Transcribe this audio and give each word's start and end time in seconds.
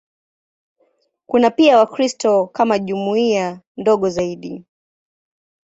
Kuna 1.25 1.49
pia 1.51 1.77
Wakristo 1.77 2.47
kama 2.47 2.79
jumuiya 2.79 3.61
ndogo 3.77 4.09
zaidi. 4.09 4.65